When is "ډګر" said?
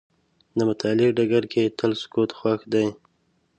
1.17-1.43